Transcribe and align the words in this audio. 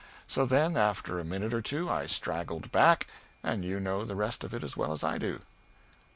So, 0.25 0.47
then, 0.47 0.75
after 0.77 1.19
a 1.19 1.23
minute 1.23 1.53
or 1.53 1.61
two 1.61 1.87
I 1.87 2.07
straggled 2.07 2.71
back, 2.71 3.05
and 3.43 3.63
you 3.63 3.79
know 3.79 4.03
the 4.03 4.15
rest 4.15 4.43
of 4.43 4.51
it 4.51 4.63
as 4.63 4.75
well 4.75 4.93
as 4.93 5.03
I 5.03 5.19
do." 5.19 5.41